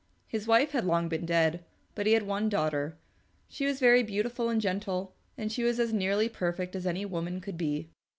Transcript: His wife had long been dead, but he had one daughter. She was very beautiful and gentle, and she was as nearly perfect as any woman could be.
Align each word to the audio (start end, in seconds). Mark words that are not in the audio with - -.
His 0.27 0.47
wife 0.47 0.71
had 0.71 0.83
long 0.83 1.09
been 1.09 1.27
dead, 1.27 1.63
but 1.93 2.07
he 2.07 2.13
had 2.13 2.23
one 2.23 2.49
daughter. 2.49 2.97
She 3.47 3.67
was 3.67 3.79
very 3.79 4.01
beautiful 4.01 4.49
and 4.49 4.59
gentle, 4.59 5.13
and 5.37 5.51
she 5.51 5.63
was 5.63 5.79
as 5.79 5.93
nearly 5.93 6.27
perfect 6.27 6.75
as 6.75 6.87
any 6.87 7.05
woman 7.05 7.39
could 7.39 7.55
be. 7.55 7.91